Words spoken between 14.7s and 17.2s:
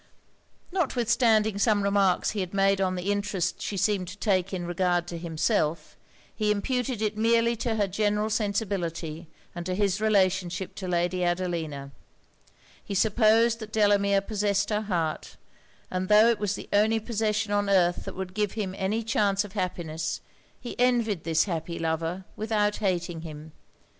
her heart; and tho' it was the only